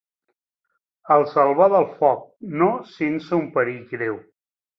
El 1.15 1.25
salvà 1.33 1.67
del 1.73 1.85
foc 1.99 2.25
no 2.63 2.71
sense 2.95 3.37
un 3.43 3.47
perill 3.59 3.87
greu. 3.95 4.19